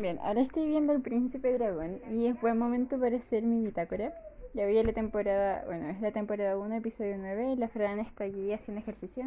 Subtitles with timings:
[0.00, 4.12] Bien, ahora estoy viendo El Príncipe Dragón y es buen momento para hacer mi bitácora.
[4.52, 8.24] Ya vi la temporada, bueno, es la temporada 1, episodio 9, y la Fran está
[8.24, 9.24] allí haciendo ejercicio.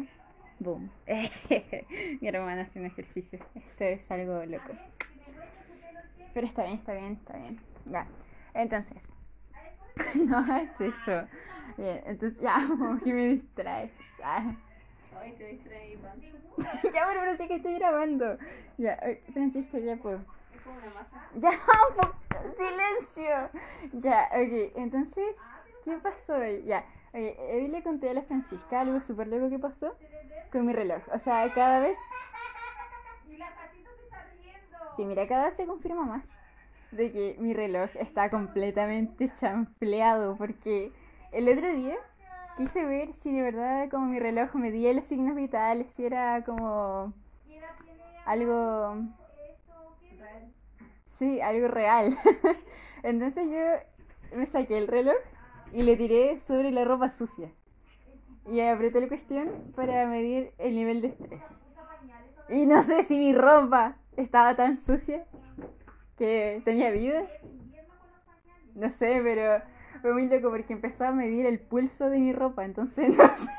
[0.60, 0.88] Boom.
[2.20, 3.40] mi hermana haciendo ejercicio.
[3.56, 4.72] Esto es algo loco.
[6.34, 7.60] Pero está bien, está bien, está bien.
[7.86, 8.06] Ya.
[8.54, 9.02] Entonces.
[10.14, 11.26] no es eso.
[11.78, 13.90] Bien, entonces ya, como que me distraes.
[14.22, 14.54] Ah.
[15.20, 15.98] Ay, te distraí,
[16.94, 18.38] ya, pero, pero sí que estoy grabando.
[18.78, 20.20] Ya, eh, Francisco, ya puedo.
[21.34, 21.50] Ya,
[22.56, 23.50] silencio.
[23.92, 25.36] Ya, ok, entonces,
[25.84, 26.62] ¿qué pasó hoy?
[26.64, 29.94] Ya, ok, hoy le conté a la Francisca algo súper loco que pasó
[30.52, 31.02] con mi reloj.
[31.12, 31.98] O sea, cada vez.
[34.96, 36.24] Sí, mira, cada vez se confirma más
[36.90, 40.92] de que mi reloj está completamente chanfleado porque
[41.30, 41.96] el otro día
[42.56, 47.12] quise ver si de verdad como mi reloj medía los signos vitales, si era como
[48.26, 48.96] algo
[51.20, 52.16] Sí, algo real.
[53.02, 55.16] Entonces yo me saqué el reloj
[55.70, 57.50] y le tiré sobre la ropa sucia.
[58.50, 61.42] Y apreté la cuestión para medir el nivel de estrés.
[62.48, 65.26] Y no sé si mi ropa estaba tan sucia
[66.16, 67.26] que tenía vida.
[68.74, 69.62] No sé, pero
[70.00, 72.64] fue muy loco porque empezó a medir el pulso de mi ropa.
[72.64, 73.50] Entonces, no sé.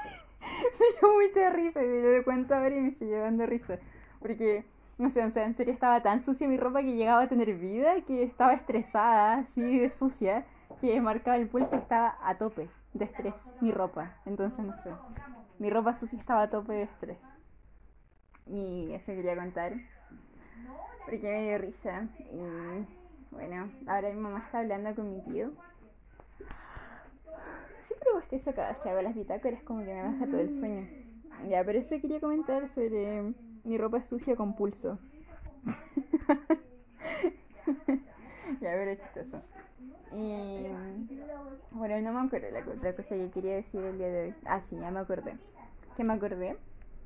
[0.80, 3.78] Me dio mucha risa y me lo cuento ahora y me sigue dando risa.
[4.20, 4.66] Porque,
[5.02, 7.56] no sé, o sea, en serio estaba tan sucia mi ropa que llegaba a tener
[7.58, 10.46] vida, que estaba estresada, así de sucia,
[10.80, 14.16] que marcaba el pulso y estaba a tope de estrés, mi ropa.
[14.26, 14.92] Entonces, no sé,
[15.58, 17.18] mi ropa sucia estaba a tope de estrés.
[18.46, 19.74] Y eso quería contar,
[21.06, 22.08] porque me dio risa.
[22.32, 22.86] Y
[23.32, 25.52] bueno, ahora mi mamá está hablando con mi tío.
[27.88, 30.88] Siempre bostezo cada vez que hago las bitácoras, como que me baja todo el sueño.
[31.50, 34.98] Ya, pero eso quería comentar sobre mi ropa sucia con pulso.
[38.62, 39.42] ya, es chistoso.
[40.14, 40.68] Y
[41.72, 44.36] bueno, no me acuerdo la otra cosa que quería decir el día de hoy.
[44.46, 45.38] Ah, sí, ya me acordé.
[45.96, 46.58] Que me acordé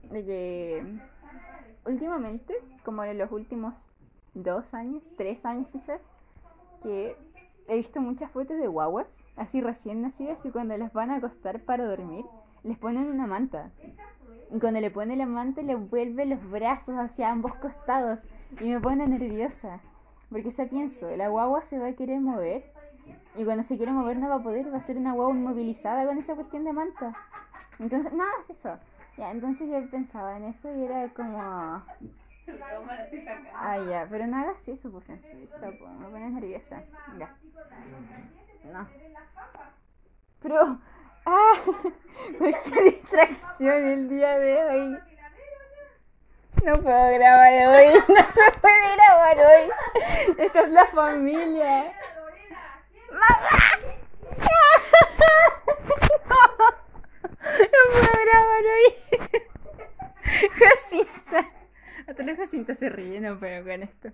[0.09, 0.99] de que
[1.85, 3.75] últimamente, como en los últimos
[4.33, 6.01] dos años, tres años quizás,
[6.81, 7.15] que
[7.67, 11.61] he visto muchas fotos de guaguas, así recién nacidas, y cuando las van a acostar
[11.61, 12.25] para dormir,
[12.65, 13.69] les ponen una manta.
[14.51, 18.19] Y cuando le pone la manta, le vuelve los brazos hacia ambos costados.
[18.59, 19.79] Y me pone nerviosa.
[20.29, 22.71] Porque ya pienso, la guagua se va a querer mover.
[23.35, 26.05] Y cuando se quiere mover no va a poder, va a ser una guagua inmovilizada
[26.05, 27.15] con esa cuestión de manta.
[27.79, 28.77] Entonces, nada, es eso.
[29.17, 31.39] Ya, entonces yo pensaba en eso y era como...
[33.53, 36.83] Ah, ya, pero no hagas eso, por Francisca, po, me pones nerviosa.
[37.19, 37.35] Ya.
[38.71, 38.87] No.
[40.41, 40.79] Pero...
[41.25, 41.53] ¡Ah!
[42.39, 44.99] ¡Qué distracción el día de hoy!
[46.63, 49.69] No puedo grabar hoy, no se puede grabar hoy.
[50.37, 51.93] Esta es la familia.
[53.11, 53.59] ¡Mamá!
[57.47, 58.87] No puedo grabar hoy.
[60.49, 61.39] Jacinta.
[62.07, 64.09] Hasta la Jacinta se ríe, no puedo con esto.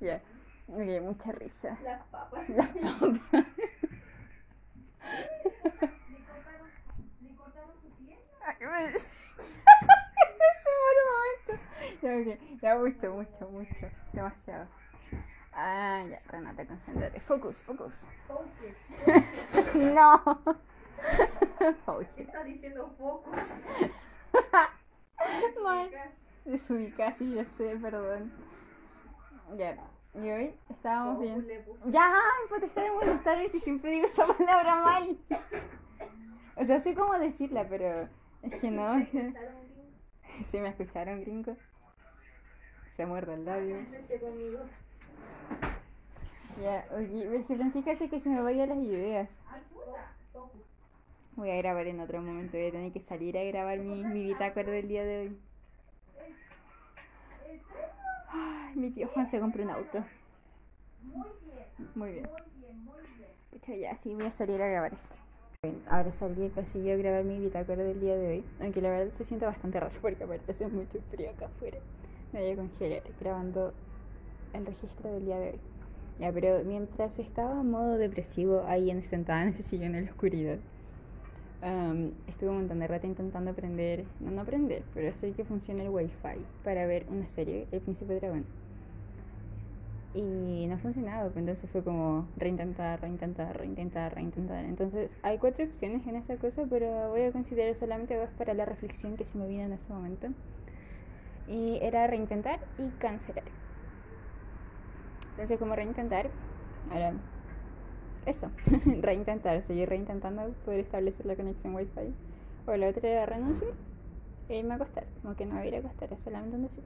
[0.00, 0.20] Ya.
[0.68, 1.78] Ok, mucha risa.
[1.82, 2.48] Las papas.
[2.48, 3.20] Las papas.
[8.72, 8.80] Fue
[10.80, 11.52] un momento.
[12.00, 13.86] Ya, ya mucho, mucho, mucho.
[14.14, 14.66] Demasiado.
[15.52, 17.20] Ah, ya, Renata, concéntrate.
[17.20, 18.06] Focus, focus.
[18.28, 19.74] Focus.
[19.74, 20.18] No.
[21.84, 22.06] Focus.
[22.16, 23.38] Estás diciendo focus.
[25.62, 25.90] Mal.
[26.46, 28.32] Desubicada, sí, yo sé, perdón.
[29.58, 29.76] Ya,
[30.14, 31.64] y hoy estábamos Focus bien.
[31.92, 32.14] Ya,
[32.50, 35.18] me deja de molestarme si siempre digo esa palabra mal.
[36.56, 38.08] O sea, sé cómo decirla, pero
[38.42, 38.98] es que no.
[38.98, 39.32] es que-
[40.50, 41.56] Sí, me escucharon, gringo.
[42.96, 43.76] Se muerde el labio.
[46.60, 49.28] Ya, oye, porque Francisca hace que se me vayan las ideas.
[51.34, 54.24] Voy a grabar en otro momento, voy a tener que salir a grabar mi, mi
[54.24, 55.38] bitácora del día de hoy.
[58.28, 60.04] Ay, mi tío Juan se compró un auto.
[61.94, 62.28] Muy bien.
[63.50, 65.16] Pucha, ya, sí, voy a salir a grabar esto.
[65.88, 68.44] Ahora salí al pasillo a grabar mi bitácora del día de hoy.
[68.60, 71.78] Aunque la verdad se siente bastante raro porque aparte hace mucho frío acá afuera.
[72.32, 73.72] Me voy a congelar grabando
[74.54, 75.60] el registro del día de hoy.
[76.18, 80.10] Ya, pero mientras estaba en modo depresivo ahí en, sentada en el sillón en la
[80.10, 80.58] oscuridad,
[81.62, 85.84] am, estuve un montón de rato intentando aprender, no, no aprender, pero hacer que funcione
[85.84, 88.46] el wifi para ver una serie, El Príncipe Dragón.
[90.14, 94.64] Y no ha funcionado, pues entonces fue como reintentar, reintentar, reintentar, reintentar.
[94.66, 98.66] Entonces hay cuatro opciones en esa cosa, pero voy a considerar solamente dos para la
[98.66, 100.28] reflexión que se me vino en ese momento.
[101.48, 103.44] Y era reintentar y cancelar.
[105.30, 106.30] Entonces, como reintentar,
[106.90, 107.14] ahora,
[108.26, 108.48] eso,
[109.00, 112.14] reintentar, seguir reintentando poder establecer la conexión Wi-Fi.
[112.66, 113.70] O la otra era renunciar
[114.48, 116.62] e irme a acostar, como que no iba a ir a acostar, es solamente un
[116.64, 116.84] decir.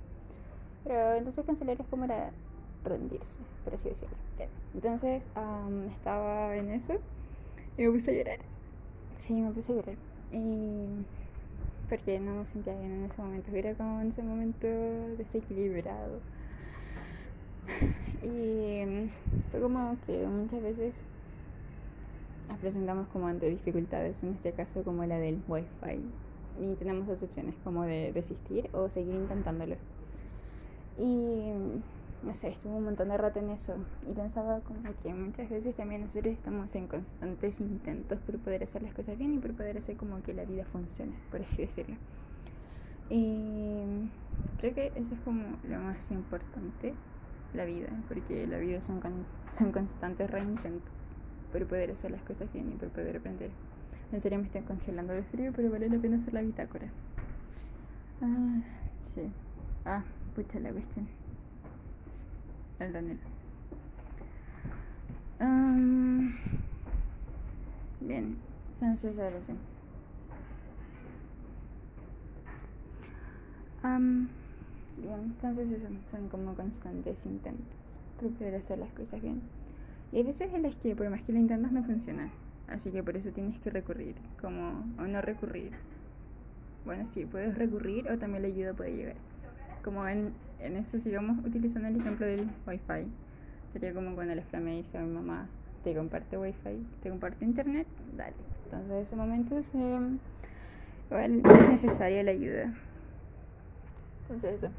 [0.84, 2.30] Pero entonces cancelar es como era
[2.86, 4.16] rendirse, por así decirlo.
[4.74, 5.22] Entonces
[5.92, 6.94] estaba en eso
[7.76, 8.38] y me puse a llorar.
[9.18, 9.96] Sí, me puse a llorar.
[10.32, 10.86] Y
[11.88, 14.66] porque no me sentía bien en ese momento, era como en ese momento
[15.16, 16.20] desequilibrado.
[18.22, 19.10] Y
[19.50, 20.94] fue como que muchas veces
[22.48, 26.00] nos presentamos como ante dificultades, en este caso como la del wifi.
[26.60, 29.76] Y tenemos dos opciones, como de desistir o seguir intentándolo.
[30.98, 31.52] Y
[32.26, 33.74] no sé, estuve un montón de rato en eso
[34.10, 38.82] y pensaba como que muchas veces también nosotros estamos en constantes intentos por poder hacer
[38.82, 41.96] las cosas bien y por poder hacer como que la vida funcione, por así decirlo.
[43.08, 44.10] Y
[44.58, 46.94] creo que eso es como lo más importante,
[47.54, 49.24] la vida, porque la vida son, con-
[49.56, 50.90] son constantes reintentos
[51.52, 53.50] por poder hacer las cosas bien y por poder aprender.
[54.12, 56.88] En serio me estoy congelando de frío, pero vale la pena hacer la bitácora.
[58.20, 58.58] Ah,
[59.04, 59.22] sí.
[59.84, 60.02] Ah,
[60.34, 61.06] pucha la cuestión.
[62.78, 63.18] El Daniel.
[65.38, 66.36] Am,
[68.00, 68.36] bien,
[68.74, 69.52] entonces ahora sí.
[73.82, 74.28] Am,
[74.96, 77.76] bien, entonces eso, son como constantes intentos
[78.24, 79.42] poder hacer las cosas bien.
[80.12, 82.30] Y hay veces en las que por más que lo intentas no funciona.
[82.68, 85.72] Así que por eso tienes que recurrir, como, o no recurrir.
[86.84, 89.16] Bueno, sí, puedes recurrir o también la ayuda puede llegar.
[89.84, 93.08] Como en, en eso sigamos utilizando el ejemplo del wifi.
[93.72, 95.48] Sería como cuando la Fran me dice a mi mamá,
[95.84, 97.86] te comparte wifi, te comparte internet,
[98.16, 98.34] dale.
[98.64, 99.78] Entonces en ese momento se,
[101.10, 102.74] igual es necesaria la ayuda.
[104.22, 104.70] Entonces eso.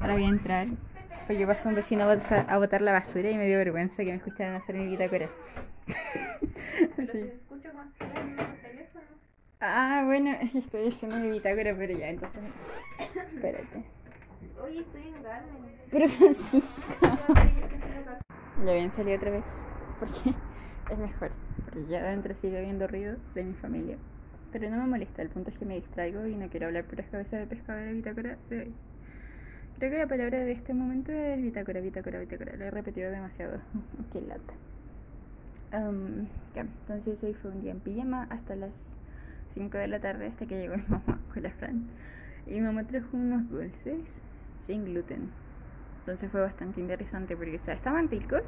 [0.00, 0.68] Ahora voy a entrar.
[1.26, 4.54] Porque pasó un vecino a botar, la basura y me dio vergüenza que me escucharan
[4.54, 5.28] hacer mi bitácora.
[7.10, 7.30] Sí.
[9.60, 12.42] Ah, bueno, es estoy haciendo mi bitácora, pero ya, entonces.
[13.34, 13.95] Espérate.
[14.62, 15.76] Oye, estoy en Garmin.
[15.90, 16.62] Pero sí.
[18.64, 19.62] Ya bien, salí otra vez.
[20.00, 20.34] Porque
[20.90, 21.30] es mejor.
[21.64, 23.98] Porque ya adentro sigue habiendo ruido de mi familia.
[24.52, 26.98] Pero no me molesta, el punto es que me distraigo y no quiero hablar por
[26.98, 28.74] las cabezas de pescado de la bitácora de hoy.
[29.78, 32.56] Creo que la palabra de este momento es bitácora, bitácora, bitácora.
[32.56, 33.60] La he repetido demasiado.
[34.12, 34.54] Qué lata.
[35.72, 38.96] Am, ya, entonces hoy fue un día en pijama hasta las
[39.52, 41.86] 5 de la tarde hasta que llegó mi mamá con la Fran.
[42.46, 44.22] Y mi mamá trajo unos dulces
[44.66, 45.30] sin gluten.
[46.00, 48.42] Entonces fue bastante interesante porque, o sea, estaban ricos.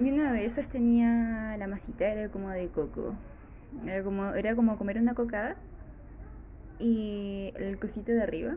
[0.00, 3.14] Y uno de esos tenía la masita, era como de coco.
[3.84, 5.56] Era como, era como comer una cocada.
[6.78, 8.56] Y el cosito de arriba,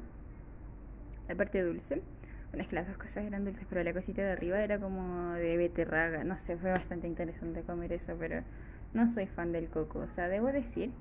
[1.27, 2.01] la parte dulce.
[2.51, 5.33] Bueno, es que las dos cosas eran dulces, pero la cosita de arriba era como
[5.33, 6.23] de beterraga.
[6.23, 8.43] No sé, fue bastante interesante comer eso, pero
[8.93, 9.99] no soy fan del coco.
[9.99, 10.91] O sea, debo decir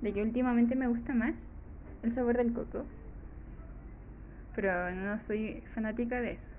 [0.00, 1.52] de que últimamente me gusta más
[2.02, 2.84] el sabor del coco
[4.54, 6.52] pero no soy fanática de eso.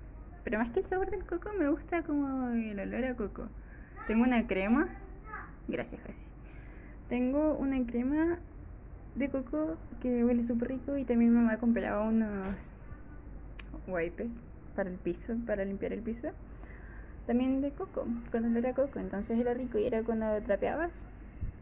[0.44, 3.48] Pero más que el sabor del coco, me gusta como el olor a coco.
[4.06, 4.88] Tengo una crema,
[5.68, 6.30] gracias Jessy.
[7.08, 8.38] Tengo una crema
[9.14, 12.70] de coco que huele súper rico y también mamá compraba unos
[13.86, 14.40] wipes
[14.74, 16.28] para el piso, para limpiar el piso.
[17.26, 18.98] También de coco, con olor a coco.
[18.98, 21.04] Entonces era rico y era cuando trapeabas.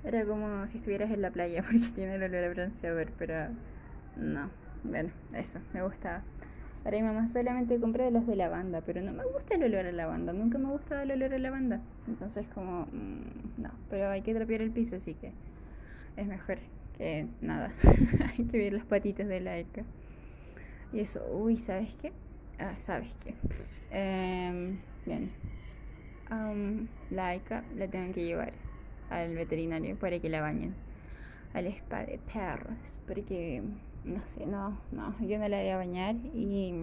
[0.05, 3.49] Era como si estuvieras en la playa porque tiene el olor a bronceador, pero
[4.17, 4.50] no.
[4.85, 6.23] Bueno, eso, me gustaba.
[6.85, 9.87] Ahora mi mamá solamente compra de los de lavanda, pero no me gusta el olor
[9.87, 11.81] a lavanda, nunca me ha gustado el olor a lavanda.
[12.07, 15.33] Entonces como, mm, no, pero hay que trapear el piso, así que
[16.17, 16.59] es mejor
[16.97, 17.73] que nada.
[18.39, 19.83] hay que ver las patitas de la Eka.
[20.93, 22.13] Y eso, uy, ¿sabes qué?
[22.59, 23.35] Ah, ¿sabes qué?
[23.91, 25.31] Em, bien.
[26.31, 28.53] Am, la Eka la tengo que llevar
[29.11, 30.75] al veterinario para que la bañen.
[31.55, 33.63] Al spa de perros, porque
[34.05, 36.75] no sé, no, no, yo no la voy a bañar y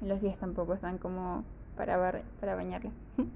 [0.00, 1.44] los días tampoco están como
[1.76, 2.90] para, barre- para bañarla.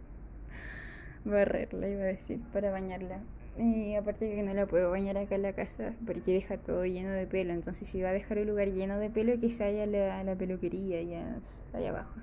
[1.25, 3.20] Barrerla, iba a decir, para bañarla.
[3.58, 7.11] Y aparte que no la puedo bañar acá en la casa porque deja todo lleno
[7.11, 7.52] de pelo.
[7.52, 10.34] Entonces si va a dejar un lugar lleno de pelo, que se haya la, la
[10.34, 11.37] peluquería ya
[11.75, 12.20] allá abajo.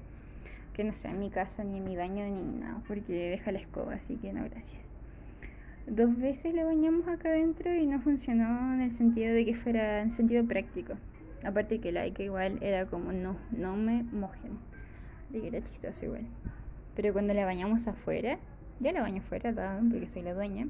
[0.74, 3.60] Que no sea en mi casa, ni en mi baño, ni nada, porque deja la
[3.60, 4.89] escoba, así que no, gracias.
[5.90, 10.04] Dos veces la bañamos acá adentro y no funcionó en el sentido de que fuera
[10.04, 10.94] en sentido práctico.
[11.44, 14.60] Aparte que la que igual era como no, no me mojen.
[15.30, 16.28] Así era chistoso igual.
[16.96, 18.38] Pero cuando la bañamos afuera,
[18.80, 19.82] ya la baño afuera, ¿verdad?
[19.90, 20.68] porque soy la dueña.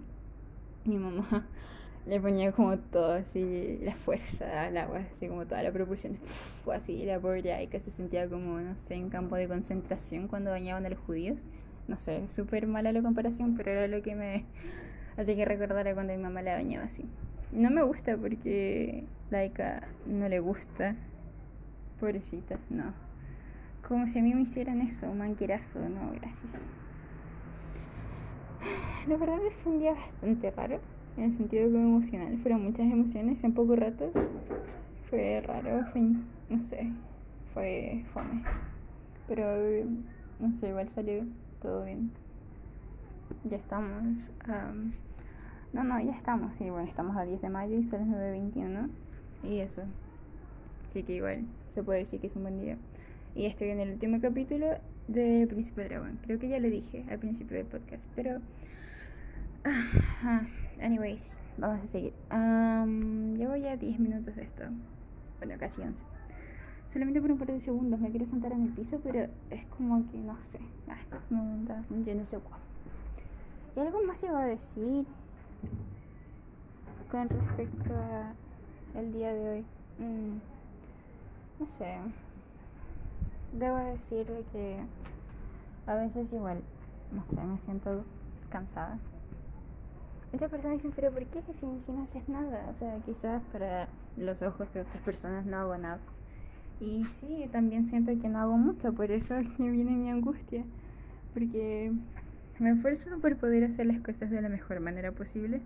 [0.86, 1.46] Mi mamá
[2.08, 6.16] le ponía como todo así, la fuerza al agua, así como toda la propulsión.
[6.24, 10.52] Fue así, la pobre Aika se sentía como, no sé, en campo de concentración cuando
[10.52, 11.46] bañaban a los judíos.
[11.90, 14.46] No sé, súper mala la comparación, pero era lo que me
[15.18, 17.10] Así que recordar cuando mi mamá la bañaba así.
[17.52, 20.96] No me gusta porque Laika no le gusta.
[22.00, 22.94] Pobrecita, no.
[23.88, 26.70] Como si a mí me hicieran eso, un manquerazo, no, gracias.
[29.08, 30.80] La verdad es que fue un día bastante raro,
[31.18, 32.38] en el sentido como emocional.
[32.38, 34.12] Fueron muchas emociones en poco rato.
[35.10, 36.02] Fue raro, fue,
[36.50, 36.92] no sé,
[37.54, 38.44] fue fome.
[39.28, 39.44] Pero,
[40.40, 41.26] no sé, igual salió
[41.62, 42.12] todo bien.
[43.44, 44.32] Ya estamos.
[45.74, 46.54] No, no, ya estamos.
[46.58, 48.90] Sí, bueno, estamos a 10 de mayo y son las 9.21.
[49.44, 49.84] Y eso.
[50.88, 52.78] Así que igual se puede decir que es un buen día.
[53.36, 56.20] Y estoy en el último capítulo del Príncipe Dragón.
[56.24, 58.40] Creo que ya lo dije al principio del podcast, pero.
[60.82, 62.14] anyways, vamos a seguir.
[62.32, 64.64] llevo ya 10 minutos de esto.
[65.38, 66.04] Bueno, casi 11.
[66.92, 70.10] Solamente por un par de segundos me quiero sentar en el piso, pero es como
[70.10, 70.60] que no sé.
[70.88, 70.98] Ah,
[71.30, 72.40] yo no sé.
[73.76, 75.06] ¿Y algo más iba a decir?
[77.12, 78.34] con respecto a
[79.00, 79.66] el día de hoy.
[79.98, 80.38] Mm,
[81.60, 81.98] no sé.
[83.54, 84.80] Debo decir que
[85.88, 86.62] a veces igual,
[87.12, 88.04] no sé, me siento
[88.50, 89.00] cansada.
[90.32, 92.70] Muchas personas dicen, pero ¿por qué si, si no haces nada?
[92.70, 96.00] O sea, quizás para los ojos de otras personas no hago nada.
[96.80, 100.64] Y sí, también siento que no hago mucho, por eso sí viene mi angustia.
[101.34, 101.92] Porque
[102.60, 105.62] me esfuerzo por poder hacer las cosas de la mejor manera posible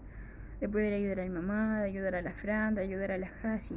[0.64, 3.30] de poder ayudar a mi mamá, de ayudar a la Fran, de ayudar a la
[3.44, 3.76] Hasi.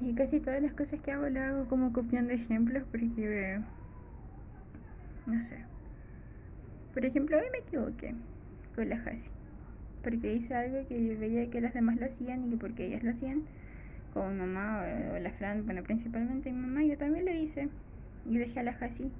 [0.00, 3.60] Y casi todas las cosas que hago lo hago como copiando ejemplos porque,
[5.26, 5.64] no sé.
[6.92, 8.14] Por ejemplo, hoy me equivoqué
[8.74, 9.30] con la Hasi.
[10.02, 13.10] Porque hice algo que veía que las demás lo hacían y que porque ellas lo
[13.10, 13.44] hacían,
[14.12, 17.68] como mi mamá o la Fran, bueno, principalmente mi mamá, yo también lo hice.
[18.26, 19.12] Y dejé a la Hasi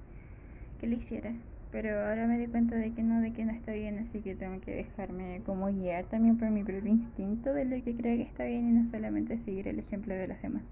[0.84, 1.32] que lo hiciera
[1.74, 4.36] pero ahora me di cuenta de que no, de que no está bien, así que
[4.36, 8.22] tengo que dejarme como guiar también por mi propio instinto de lo que creo que
[8.22, 10.62] está bien y no solamente seguir el ejemplo de los demás.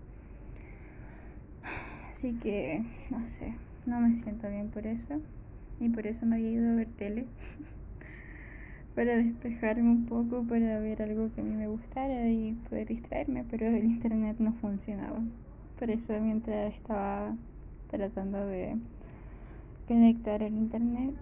[2.12, 3.52] Así que, no sé,
[3.84, 5.20] no me siento bien por eso
[5.80, 7.24] y por eso me había ido a ver tele.
[8.94, 13.44] para despejarme un poco, para ver algo que a mí me gustara y poder distraerme,
[13.50, 15.18] pero el internet no funcionaba.
[15.80, 17.34] Por eso mientras estaba
[17.90, 18.76] tratando de
[19.86, 21.14] conectar el internet,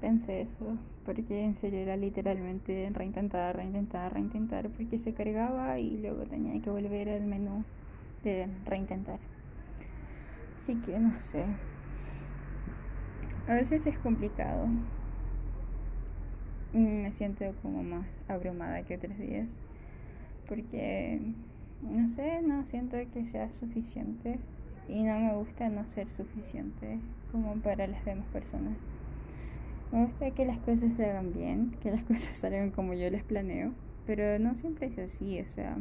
[0.00, 6.24] pensé eso, porque en serio era literalmente reintentar, reintentar, reintentar, porque se cargaba y luego
[6.24, 7.64] tenía que volver al menú
[8.22, 9.18] de reintentar.
[10.58, 11.44] Así que no sé.
[13.48, 14.68] A veces es complicado.
[16.72, 19.58] Me siento como más abrumada que otros días.
[20.48, 21.20] Porque,
[21.82, 24.38] no sé, no siento que sea suficiente
[24.88, 26.98] y no me gusta no ser suficiente
[27.32, 28.76] como para las demás personas.
[29.90, 33.24] Me gusta que las cosas se hagan bien, que las cosas salgan como yo les
[33.24, 33.72] planeo,
[34.06, 35.78] pero no siempre es así, o sea,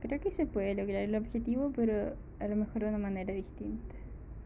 [0.00, 3.94] creo que se puede lograr el objetivo, pero a lo mejor de una manera distinta.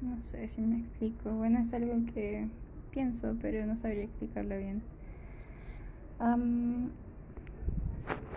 [0.01, 1.31] No sé si me explico.
[1.33, 2.47] Bueno, es algo que
[2.93, 4.83] pienso, pero no sabría explicarlo bien.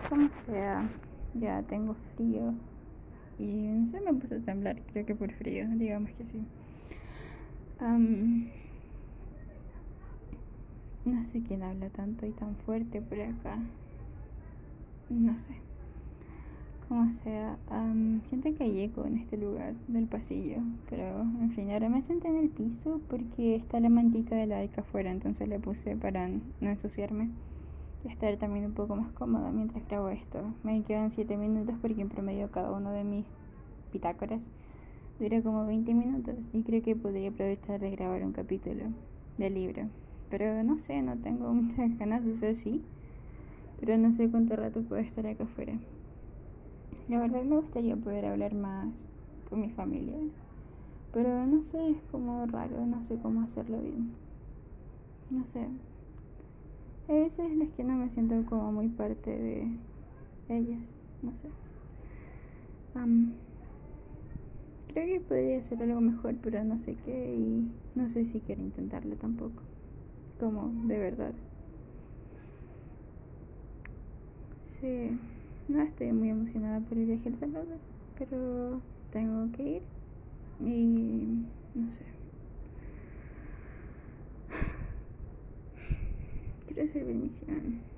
[0.08, 0.88] como sea,
[1.34, 2.54] ya tengo frío.
[3.38, 6.44] Y no sé, me puse a temblar, creo que por frío, digamos que sí.
[11.04, 13.58] No sé quién habla tanto y tan fuerte por acá.
[15.10, 15.54] No sé.
[16.88, 17.58] Como sea,
[18.24, 20.58] siento que hay eco en este lugar del pasillo.
[20.90, 24.58] Pero, en fin, ahora me senté en el piso porque está la mantita de la
[24.58, 27.30] deca afuera, entonces le puse para no ensuciarme
[28.04, 30.54] estar también un poco más cómoda mientras grabo esto.
[30.64, 33.26] Me quedan 7 minutos porque en promedio cada uno de mis
[33.90, 34.50] pitácoras
[35.18, 38.84] dura como 20 minutos y creo que podría aprovechar de grabar un capítulo
[39.38, 39.88] del libro.
[40.30, 42.82] Pero no sé, no tengo muchas ganas de ser así,
[43.80, 45.74] pero no sé cuánto rato puedo estar acá afuera.
[47.08, 49.08] La verdad me gustaría poder hablar más
[49.48, 50.16] con mi familia,
[51.12, 54.10] pero no sé, es como raro, no sé cómo hacerlo bien.
[55.30, 55.66] No sé,
[57.08, 59.68] hay veces las que no me siento como muy parte de
[60.48, 60.80] ellas,
[61.22, 61.48] no sé.
[64.92, 68.62] Creo que podría hacer algo mejor, pero no sé qué y no sé si quiero
[68.62, 69.62] intentarlo tampoco.
[70.38, 71.34] Como de verdad.
[74.66, 75.10] Sí,
[75.68, 77.78] no estoy muy emocionada por el viaje al Salvador,
[78.18, 79.82] pero tengo que ir
[80.60, 82.04] y no sé.
[86.66, 87.91] quiero servir misión.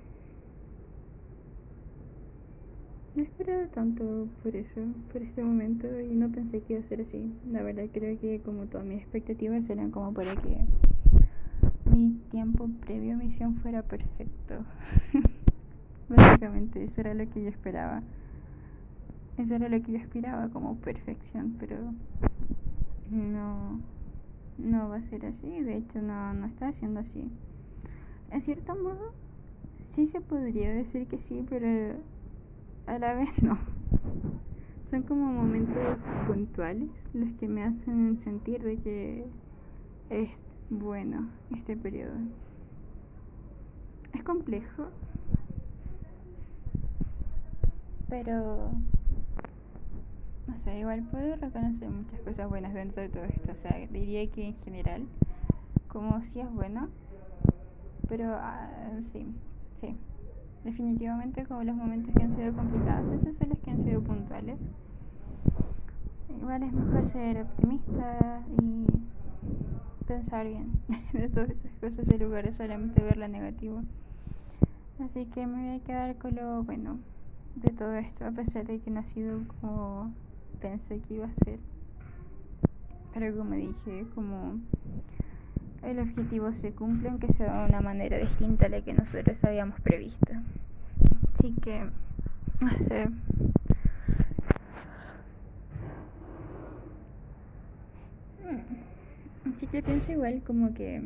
[3.15, 4.81] No he esperado tanto por eso,
[5.13, 7.31] por este momento, y no pensé que iba a ser así.
[7.49, 10.57] La verdad creo que como todas mis expectativas eran como para que
[11.89, 14.65] mi tiempo previo a misión fuera perfecto.
[16.09, 18.03] Básicamente eso era lo que yo esperaba.
[19.37, 21.77] Eso era lo que yo aspiraba como perfección, pero
[23.09, 23.79] no,
[24.57, 25.61] no va a ser así.
[25.61, 27.31] De hecho, no, no está siendo así.
[28.29, 29.13] En cierto modo,
[29.83, 31.95] sí se podría decir que sí, pero
[32.87, 33.57] a la vez no.
[34.85, 39.25] Son como momentos puntuales los que me hacen sentir de que
[40.09, 42.13] es bueno este periodo.
[44.13, 44.89] Es complejo,
[48.09, 48.71] pero
[50.47, 53.51] no sé, igual puedo reconocer muchas cosas buenas dentro de todo esto.
[53.51, 55.05] O sea, diría que en general,
[55.87, 56.89] como si es bueno,
[58.07, 58.69] pero ah,
[59.01, 59.25] sí,
[59.75, 59.97] sí.
[60.65, 64.57] Definitivamente como los momentos que han sido complicados, esos son los que han sido puntuales.
[66.41, 68.87] Igual es mejor ser optimista y
[70.07, 70.71] pensar bien
[71.13, 73.83] de todas estas cosas en lugar de solamente ver lo negativo.
[74.99, 76.97] Así que me voy a quedar con lo bueno
[77.55, 80.13] de todo esto, a pesar de que no ha sido como
[80.59, 81.59] pensé que iba a ser.
[83.13, 84.59] Pero como dije, como
[85.85, 89.79] el objetivo se cumple, aunque sea de una manera distinta a la que nosotros habíamos
[89.81, 90.33] previsto.
[91.33, 91.85] Así que,
[92.59, 93.07] no sé.
[98.43, 99.49] Mm.
[99.55, 101.01] Así que pienso igual como que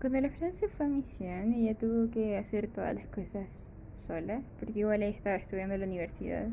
[0.00, 3.66] cuando la Fran se fue a misión, ella tuvo que hacer todas las cosas
[3.96, 6.48] sola, porque igual ella estaba estudiando en la universidad.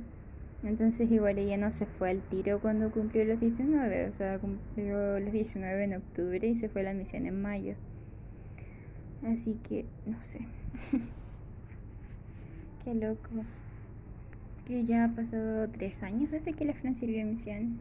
[0.66, 5.20] Entonces igual ella no se fue al tiro cuando cumplió los 19, o sea, cumplió
[5.20, 7.76] los 19 en octubre y se fue a la misión en mayo.
[9.24, 10.40] Así que, no sé.
[12.84, 13.30] Qué loco.
[14.66, 17.80] Que ya ha pasado tres años desde que la Fran sirvió en misión.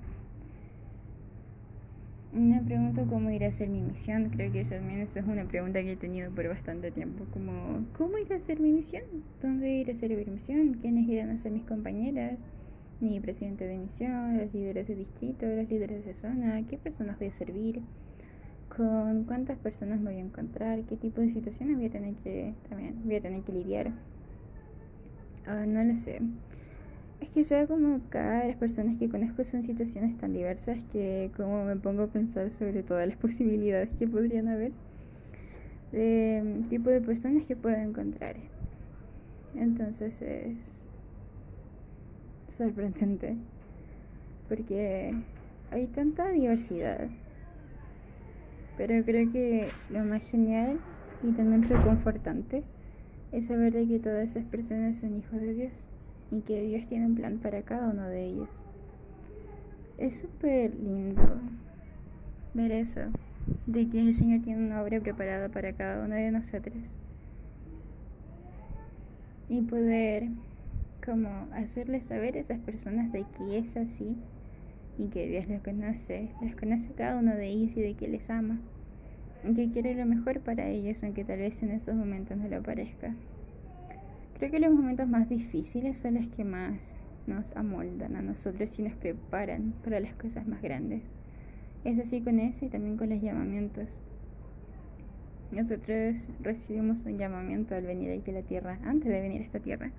[2.34, 4.28] Me pregunto cómo irá a ser mi misión.
[4.28, 7.24] Creo que esa es una pregunta que he tenido por bastante tiempo.
[7.32, 9.04] Como, ¿cómo irá a ser mi misión?
[9.40, 10.74] ¿Dónde irá a ser mi misión?
[10.74, 12.38] ¿Quiénes irán a ser mis compañeras?
[13.00, 17.28] Mi presidente de misión, los líderes de distrito, los líderes de zona, qué personas voy
[17.28, 17.83] a servir,
[18.74, 22.54] con cuántas personas me voy a encontrar, qué tipo de situaciones voy a tener que
[22.68, 23.92] también voy a tener que lidiar.
[25.46, 26.20] Ah, no lo sé.
[27.20, 31.64] Es que sea como cada las personas que conozco son situaciones tan diversas que como
[31.64, 34.72] me pongo a pensar sobre todas las posibilidades que podrían haber
[35.92, 38.37] de tipo de personas que puedo encontrar.
[39.54, 40.85] Entonces es
[42.56, 43.36] sorprendente
[44.48, 45.14] porque
[45.70, 47.08] hay tanta diversidad.
[48.76, 50.78] Pero creo que lo más genial
[51.22, 52.62] y también reconfortante
[53.32, 55.88] es saber de que todas esas personas son hijos de Dios
[56.30, 58.48] y que Dios tiene un plan para cada uno de ellos.
[59.96, 61.40] Es súper lindo
[62.52, 63.00] ver eso,
[63.66, 66.96] de que el Señor tiene una obra preparada para cada uno de nosotros.
[69.48, 70.28] Y poder
[71.04, 74.16] como hacerles saber a esas personas de que es así
[74.96, 78.30] y que Dios los conoce, les conoce cada uno de ellos y de que les
[78.30, 78.60] ama,
[79.44, 82.62] y que quiere lo mejor para ellos, aunque tal vez en esos momentos no lo
[82.62, 83.14] parezca.
[84.38, 86.94] Creo que los momentos más difíciles son los que más
[87.26, 91.02] nos amoldan a nosotros y nos preparan para las cosas más grandes.
[91.84, 94.00] Es así con eso y también con los llamamientos.
[95.50, 99.60] Nosotros recibimos un llamamiento al venir aquí a la tierra, antes de venir a esta
[99.60, 99.92] tierra.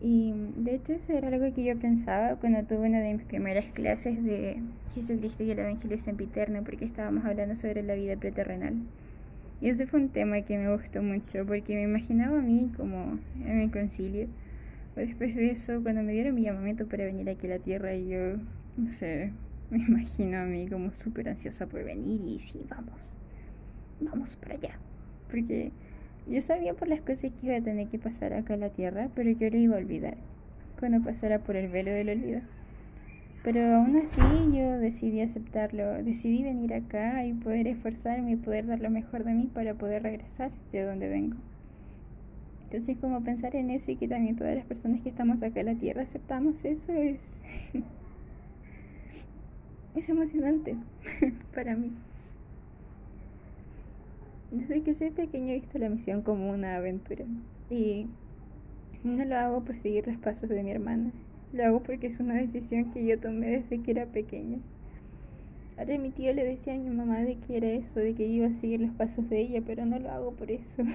[0.00, 3.64] Y de hecho eso era algo que yo pensaba cuando tuve una de mis primeras
[3.66, 4.62] clases de
[4.94, 8.74] Jesucristo y el Evangelio Sempiterno, porque estábamos hablando sobre la vida preterrenal.
[9.60, 13.18] Y ese fue un tema que me gustó mucho porque me imaginaba a mí como
[13.44, 14.28] en mi concilio.
[14.94, 18.08] Después de eso, cuando me dieron mi llamamiento para venir aquí a la tierra, y
[18.08, 18.36] yo,
[18.76, 19.32] no sé,
[19.70, 23.14] me imagino a mí como súper ansiosa por venir y sí, vamos,
[24.00, 24.78] vamos para allá.
[25.30, 25.72] Porque
[26.28, 29.08] yo sabía por las cosas que iba a tener que pasar acá a la tierra,
[29.14, 30.16] pero yo lo iba a olvidar
[30.78, 32.40] cuando pasara por el velo del olvido.
[33.42, 38.80] Pero aún así yo decidí aceptarlo, decidí venir acá y poder esforzarme y poder dar
[38.80, 41.36] lo mejor de mí para poder regresar de donde vengo.
[42.64, 45.66] Entonces como pensar en eso y que también todas las personas que estamos acá en
[45.66, 47.40] la tierra aceptamos eso es...
[49.94, 50.76] es emocionante
[51.54, 51.92] para mí.
[54.50, 57.26] Desde que soy pequeño he visto la misión como una aventura
[57.68, 58.06] y
[59.04, 61.12] no lo hago por seguir los pasos de mi hermana,
[61.52, 64.58] lo hago porque es una decisión que yo tomé desde que era pequeña.
[65.76, 68.46] Ahora mi tío le decía a mi mamá de que era eso, de que iba
[68.46, 70.82] a seguir los pasos de ella, pero no lo hago por eso.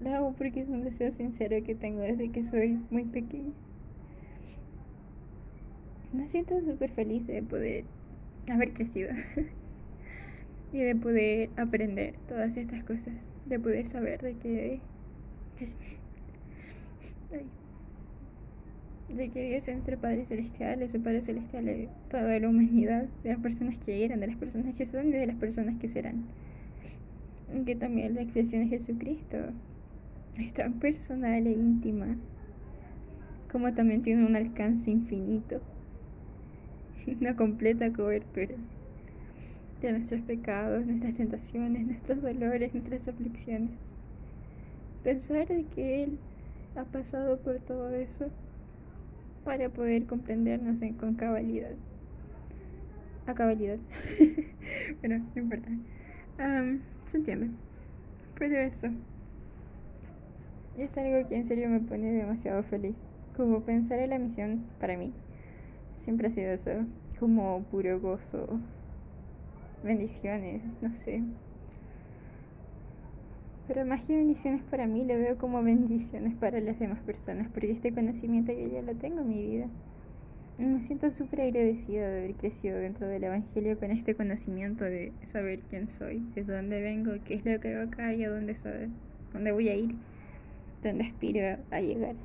[0.00, 3.50] Lo hago porque es un deseo sincero que tengo desde que soy muy pequeña.
[6.12, 7.84] Me siento súper feliz de poder
[8.48, 9.10] haber crecido
[10.72, 13.14] y de poder aprender todas estas cosas,
[13.46, 14.80] de poder saber de que
[19.08, 23.30] de que Dios es nuestro Padre Celestial, es Padre Celestial de toda la humanidad, de
[23.30, 26.24] las personas que eran, de las personas que son y de las personas que serán.
[27.64, 29.38] Que también la expresión de Jesucristo
[30.36, 32.16] es tan personal e íntima,
[33.50, 35.62] como también tiene un alcance infinito,
[37.20, 38.54] una completa cobertura
[39.80, 43.70] de nuestros pecados, nuestras tentaciones, nuestros dolores, nuestras aflicciones.
[45.04, 46.18] Pensar de que Él
[46.76, 48.30] ha pasado por todo eso
[49.44, 51.72] para poder comprendernos en, con cabalidad.
[53.26, 53.78] A cabalidad.
[55.00, 55.68] bueno, no importa.
[57.06, 57.50] se entiende.
[58.38, 58.88] Pero eso.
[60.76, 62.94] Es algo que en serio me pone demasiado feliz.
[63.36, 65.12] Como pensar en la misión para mí.
[65.96, 66.70] Siempre ha sido eso.
[67.18, 68.60] Como puro gozo.
[69.82, 71.22] Bendiciones, no sé.
[73.68, 77.70] Pero más que bendiciones para mí, lo veo como bendiciones para las demás personas, porque
[77.70, 79.66] este conocimiento yo ya lo tengo en mi vida.
[80.58, 85.12] Y me siento súper agradecida de haber crecido dentro del Evangelio con este conocimiento de
[85.24, 88.56] saber quién soy, de dónde vengo, qué es lo que hago acá y a dónde,
[88.56, 88.88] saber,
[89.32, 89.94] dónde voy a ir,
[90.82, 92.16] dónde aspiro a llegar.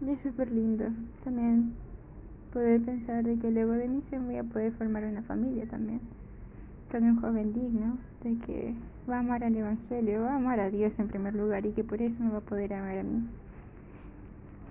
[0.00, 0.90] Y es súper lindo
[1.24, 1.72] también
[2.52, 6.00] poder pensar de que luego de mí se voy a poder formar una familia también
[6.92, 8.74] con un joven digno, de que
[9.08, 11.82] va a amar al Evangelio, va a amar a Dios en primer lugar y que
[11.82, 13.26] por eso me va a poder amar a mí.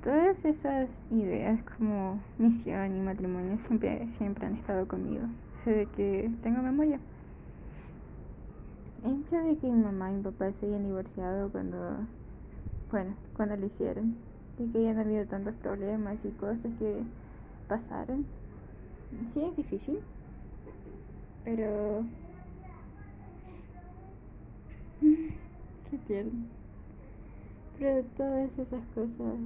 [0.04, 5.24] Todas esas ideas como misión y matrimonio siempre, siempre han estado conmigo,
[5.66, 7.00] desde que tengo memoria.
[9.04, 11.78] El hecho de que mi mamá y mi papá se hayan divorciado cuando,
[12.92, 14.16] bueno, cuando lo hicieron,
[14.60, 17.02] de que hayan habido tantos problemas y cosas que
[17.72, 18.26] pasaron,
[19.34, 20.00] sí es difícil,
[21.46, 22.04] pero...
[25.90, 26.48] Qué tierno.
[27.80, 29.40] Pero todas esas cosas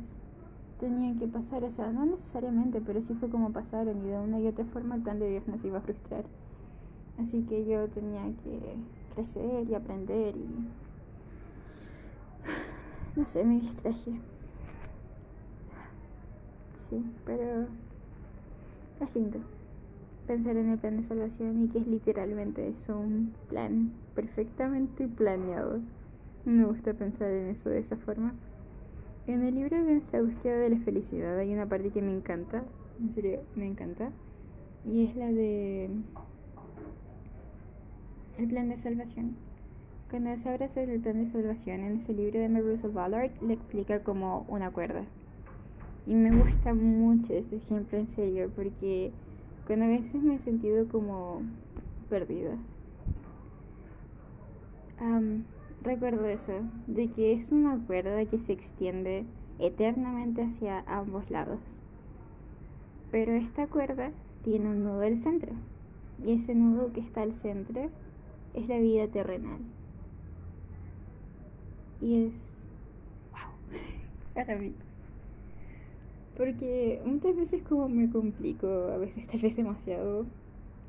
[0.79, 4.39] tenían que pasar, o sea, no necesariamente, pero sí fue como pasaron y de una
[4.39, 6.25] y otra forma el plan de Dios nos iba a frustrar.
[7.19, 8.59] Así que yo tenía que
[9.13, 10.49] crecer y aprender y...
[13.15, 14.19] No sé, me distraje.
[16.89, 17.67] Sí, pero
[19.01, 19.39] es lindo
[20.25, 25.81] pensar en el plan de salvación y que es literalmente eso, un plan perfectamente planeado.
[26.45, 28.33] Me gusta pensar en eso de esa forma.
[29.27, 32.63] En el libro de búsqueda de la felicidad hay una parte que me encanta,
[32.99, 34.11] en serio, me encanta,
[34.85, 35.89] y es la de
[38.37, 39.35] el plan de salvación.
[40.09, 43.53] Cuando se habla sobre el plan de salvación en ese libro de Mary Ballard, le
[43.53, 45.05] explica como una cuerda.
[46.07, 49.11] Y me gusta mucho ese ejemplo en serio porque
[49.65, 51.41] cuando a veces me he sentido como
[52.09, 52.57] perdida.
[55.81, 56.53] recuerdo eso,
[56.87, 59.25] de que es una cuerda que se extiende
[59.59, 61.59] eternamente hacia ambos lados.
[63.11, 64.11] Pero esta cuerda
[64.43, 65.53] tiene un nudo al centro.
[66.23, 67.89] Y ese nudo que está al centro
[68.53, 69.59] es la vida terrenal.
[72.01, 72.67] Y es...
[73.31, 73.79] ¡Wow!
[74.33, 74.73] Para mí.
[76.37, 80.25] Porque muchas veces como me complico, a veces tal vez demasiado,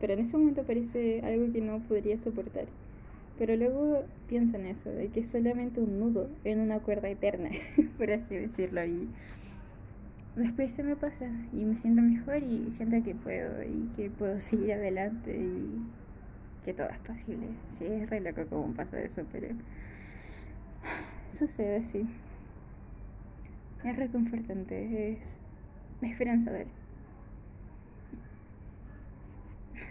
[0.00, 2.66] pero en ese momento parece algo que no podría soportar.
[3.38, 7.50] Pero luego pienso en eso, de que es solamente un nudo en una cuerda eterna,
[7.98, 9.08] por así decirlo, y
[10.36, 14.40] después se me pasa y me siento mejor y siento que puedo y que puedo
[14.40, 15.82] seguir adelante y
[16.64, 17.48] que todo es posible.
[17.70, 19.48] Sí, es re loco cómo pasa eso, pero
[21.32, 22.06] sucede así.
[23.84, 25.36] Es reconfortante, es
[26.02, 26.66] esperanzador.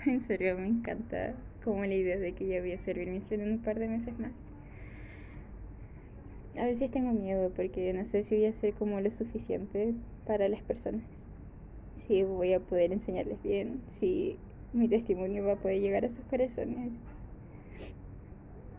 [0.05, 3.53] En serio, me encanta como la idea de que ya voy a servir misión en
[3.53, 4.31] un par de meses más.
[6.57, 9.93] A veces tengo miedo porque no sé si voy a ser como lo suficiente
[10.25, 11.03] para las personas.
[12.07, 14.37] Si voy a poder enseñarles bien, si
[14.73, 16.91] mi testimonio va a poder llegar a sus corazones.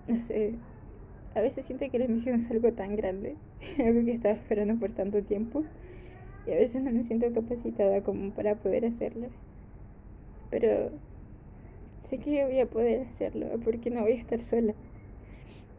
[0.07, 0.55] No sé,
[1.37, 3.37] a veces siento que la misión es algo tan grande,
[3.79, 5.65] algo que estaba esperando por tanto tiempo,
[6.47, 9.29] y a veces no me siento capacitada como para poder hacerlo.
[10.51, 10.91] Pero
[12.03, 14.75] sé que voy a poder hacerlo porque no voy a estar sola.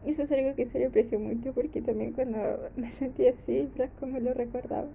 [0.06, 2.38] Eso es algo que se le aprecio mucho porque también cuando
[2.76, 4.88] me sentía así, Frasco me lo recordaba.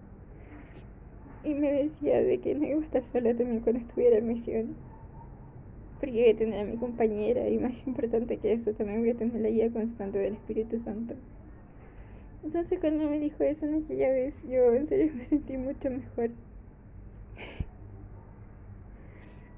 [1.43, 4.75] Y me decía de que no iba a estar sola también cuando estuviera en misión.
[6.03, 9.15] Porque voy a tener a mi compañera y más importante que eso, también voy a
[9.15, 11.13] tener la guía constante del Espíritu Santo.
[12.43, 16.31] Entonces cuando me dijo eso en aquella vez, yo en serio me sentí mucho mejor.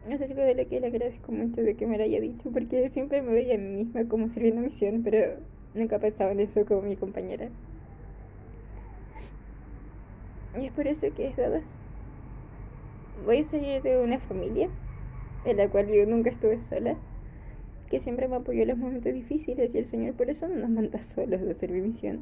[0.07, 2.89] Es algo de lo que le agradezco mucho de que me lo haya dicho, porque
[2.89, 5.39] siempre me veía a mí misma como sirviendo misión, pero
[5.73, 7.49] nunca pensaba en eso como mi compañera.
[10.61, 11.75] Y es por eso que es dadas.
[13.25, 14.69] Voy a salir de una familia
[15.45, 16.97] en la cual yo nunca estuve sola,
[17.89, 20.69] que siempre me apoyó en los momentos difíciles y el Señor por eso no nos
[20.69, 22.21] manda solos de servir misión.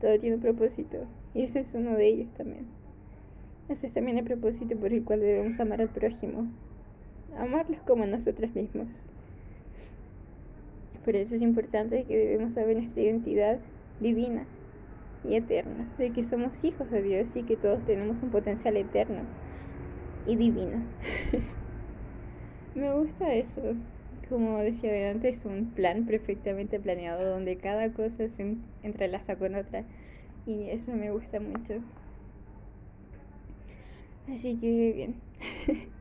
[0.00, 2.66] Todo tiene un propósito y ese es uno de ellos también.
[3.68, 6.48] Ese es también el propósito por el cual debemos amar al prójimo,
[7.38, 9.04] amarlos como a nosotros mismos.
[11.04, 13.58] Por eso es importante que debemos saber nuestra identidad
[14.00, 14.46] divina
[15.22, 19.22] y eterna, de que somos hijos de Dios y que todos tenemos un potencial eterno
[20.26, 20.82] y divino.
[22.74, 23.62] Me gusta eso.
[24.28, 29.84] Como decía antes, es un plan perfectamente planeado donde cada cosa se entrelaza con otra
[30.46, 31.74] y eso me gusta mucho.
[34.28, 35.14] Así que bien.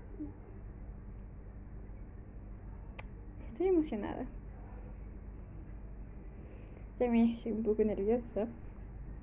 [3.52, 4.26] Estoy emocionada.
[6.98, 8.48] También estoy un poco nerviosa,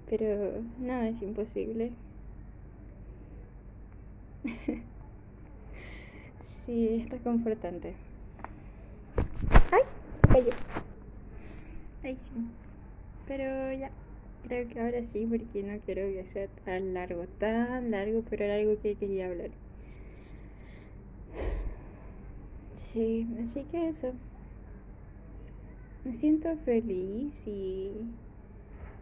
[0.09, 1.93] pero nada es imposible.
[6.65, 7.95] sí, es reconfortante.
[9.73, 9.83] ¡Ay!
[10.29, 10.51] Cayó.
[12.03, 12.35] Ay, sí.
[13.27, 13.91] Pero ya.
[14.47, 18.81] Creo que ahora sí, porque no quiero que sea tan largo, tan largo, pero algo
[18.81, 19.51] que quería hablar.
[22.93, 24.13] Sí, así que eso.
[26.05, 27.93] Me siento feliz y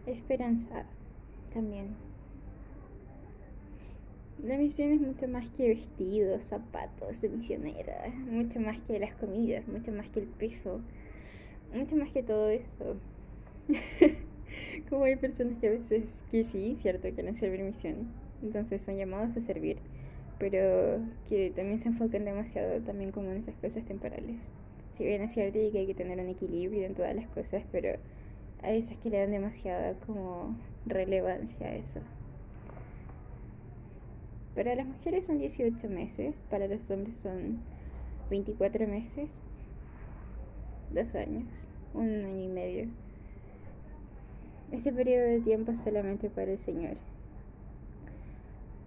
[0.06, 0.86] esperanzada
[1.54, 2.07] también.
[4.44, 9.66] La misión es mucho más que vestidos, zapatos de misionera, mucho más que las comidas,
[9.66, 10.80] mucho más que el peso,
[11.74, 12.96] mucho más que todo eso.
[14.88, 18.96] Como hay personas que a veces, que sí, cierto, que no servir misión, entonces son
[18.96, 19.78] llamados a servir,
[20.38, 24.36] pero que también se enfocan demasiado también como en esas cosas temporales.
[24.96, 27.64] Si bien es cierto y que hay que tener un equilibrio en todas las cosas,
[27.72, 27.98] pero
[28.62, 32.00] a veces que le dan demasiada como relevancia a eso.
[34.58, 37.60] Para las mujeres son 18 meses, para los hombres son
[38.28, 39.40] 24 meses,
[40.92, 41.46] dos años,
[41.94, 42.88] un año y medio.
[44.72, 46.96] Ese periodo de tiempo es solamente para el Señor.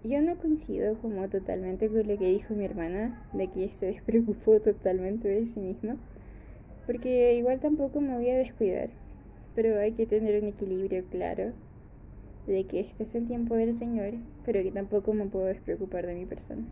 [0.04, 4.60] Yo no coincido como totalmente con lo que dijo mi hermana, de que se despreocupó
[4.60, 5.96] totalmente de sí misma,
[6.84, 8.90] porque igual tampoco me voy a descuidar,
[9.54, 11.54] pero hay que tener un equilibrio claro
[12.46, 16.14] de que este es el tiempo del Señor, pero que tampoco me puedo despreocupar de
[16.14, 16.62] mi persona.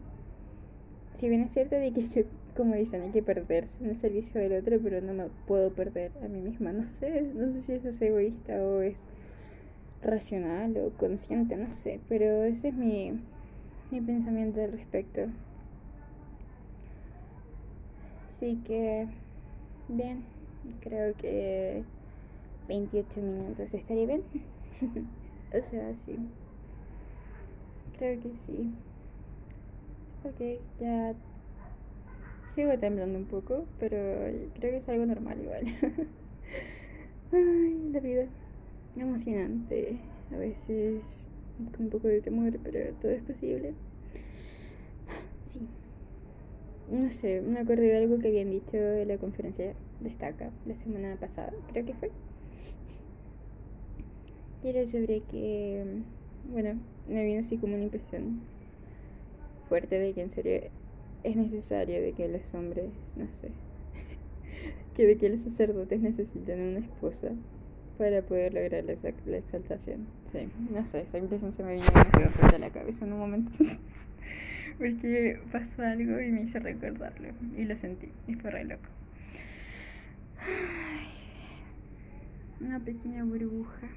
[1.15, 4.55] Si bien es cierto de que, como dicen, hay que perderse en el servicio del
[4.55, 6.73] otro, pero no me puedo perder a mí misma.
[6.73, 8.97] No sé, no sé si eso es egoísta o es
[10.03, 13.13] racional o consciente, no sé, pero ese es mi,
[13.91, 15.27] mi pensamiento al respecto.
[18.31, 19.07] Así que,
[19.89, 20.25] bien,
[20.81, 21.83] creo que
[22.67, 24.23] 28 minutos estaría bien.
[25.53, 26.17] O sea, sí.
[27.99, 28.73] Creo que sí.
[30.25, 31.15] Ok, ya
[32.55, 33.97] sigo temblando un poco, pero
[34.55, 35.65] creo que es algo normal igual.
[37.33, 38.27] Ay, la vida.
[38.97, 39.99] Emocionante.
[40.33, 41.27] A veces
[41.73, 43.75] con un poco de temor, pero todo es posible.
[45.45, 45.61] Sí.
[46.91, 51.17] No sé, me acordé de algo que habían dicho en la conferencia Destaca la semana
[51.21, 52.11] pasada, creo que fue
[54.63, 55.85] y era sobre que,
[56.53, 58.41] bueno, me vino así como una impresión
[59.69, 60.61] fuerte de que en serio
[61.25, 63.49] es necesario de que los hombres, no sé,
[64.95, 67.31] que de que los sacerdotes necesitan una esposa
[67.99, 68.95] para poder lograr la,
[69.27, 70.07] la exaltación.
[70.33, 73.19] Sí, no sé, esa impresión se me vino demasiado fuerte a la cabeza en un
[73.19, 73.53] momento.
[74.79, 77.29] Porque pasó algo y me hizo recordarlo.
[77.55, 78.09] Y lo sentí.
[78.27, 78.89] Y fue re loco.
[82.61, 83.89] una pequeña burbuja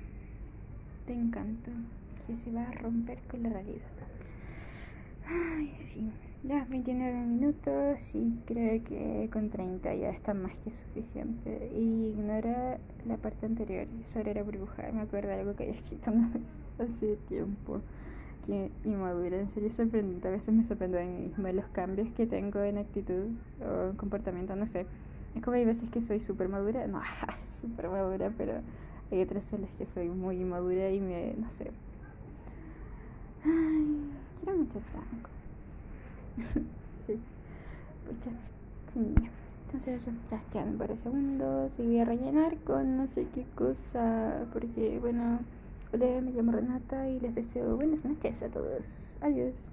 [1.05, 1.71] te encanto,
[2.27, 3.81] que se va a romper con la realidad.
[5.25, 6.11] Ay, sí,
[6.43, 11.71] ya 29 minutos y creo que con 30 ya está más que suficiente.
[11.73, 14.91] Y ignora la parte anterior sobre la burbuja.
[14.91, 17.81] Me acuerdo de algo que había escrito una vez hace tiempo.
[18.45, 20.27] Que inmadura, en serio sorprendente.
[20.27, 23.29] A veces me sorprende de mí misma los cambios que tengo en actitud
[23.61, 24.85] o en comportamiento, no sé.
[25.35, 27.01] Es como hay veces que soy súper madura, no,
[27.39, 28.55] súper madura, pero
[29.13, 31.71] hay otras en las que soy muy inmadura y me, no sé.
[33.43, 35.29] Ay, quiero mucho Franco.
[37.05, 37.19] sí.
[38.07, 38.31] Pucha,
[38.87, 39.31] ese niño.
[39.65, 44.99] Entonces ya quedan de segundos y voy a rellenar con no sé qué cosa, porque
[44.99, 45.39] bueno,
[45.91, 49.17] hola, me llamo Renata y les deseo buenas noches a todos.
[49.21, 49.71] Adiós.